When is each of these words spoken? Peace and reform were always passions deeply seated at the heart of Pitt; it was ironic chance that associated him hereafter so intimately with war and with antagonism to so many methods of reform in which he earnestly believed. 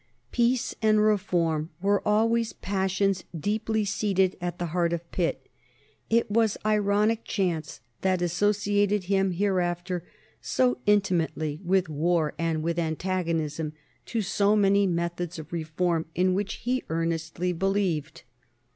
Peace 0.31 0.73
and 0.81 0.99
reform 1.05 1.69
were 1.79 2.01
always 2.07 2.53
passions 2.53 3.23
deeply 3.39 3.85
seated 3.85 4.35
at 4.41 4.57
the 4.57 4.65
heart 4.73 4.93
of 4.93 5.11
Pitt; 5.11 5.45
it 6.09 6.31
was 6.31 6.57
ironic 6.65 7.23
chance 7.23 7.81
that 8.01 8.19
associated 8.19 9.03
him 9.03 9.29
hereafter 9.29 10.03
so 10.41 10.79
intimately 10.87 11.59
with 11.63 11.87
war 11.87 12.33
and 12.39 12.63
with 12.63 12.79
antagonism 12.79 13.73
to 14.07 14.23
so 14.23 14.55
many 14.55 14.87
methods 14.87 15.37
of 15.37 15.53
reform 15.53 16.07
in 16.15 16.33
which 16.33 16.53
he 16.65 16.83
earnestly 16.89 17.53
believed. 17.53 18.23